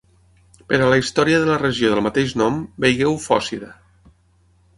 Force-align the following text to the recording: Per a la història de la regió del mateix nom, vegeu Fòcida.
Per 0.71 0.77
a 0.85 0.87
la 0.93 0.97
història 1.01 1.41
de 1.43 1.47
la 1.49 1.57
regió 1.63 1.91
del 1.91 2.01
mateix 2.07 2.33
nom, 2.43 2.59
vegeu 2.87 3.15
Fòcida. 3.27 3.71